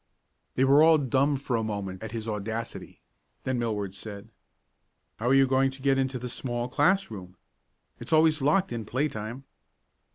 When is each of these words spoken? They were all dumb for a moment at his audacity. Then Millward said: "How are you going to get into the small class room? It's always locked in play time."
They 0.55 0.63
were 0.63 0.81
all 0.81 0.97
dumb 0.97 1.35
for 1.37 1.55
a 1.55 1.63
moment 1.63 2.01
at 2.01 2.11
his 2.11 2.27
audacity. 2.27 3.01
Then 3.43 3.59
Millward 3.59 3.93
said: 3.93 4.29
"How 5.17 5.27
are 5.27 5.33
you 5.35 5.45
going 5.45 5.69
to 5.69 5.81
get 5.83 5.99
into 5.99 6.17
the 6.17 6.27
small 6.27 6.67
class 6.69 7.11
room? 7.11 7.37
It's 7.99 8.11
always 8.11 8.41
locked 8.41 8.73
in 8.73 8.83
play 8.83 9.07
time." 9.09 9.43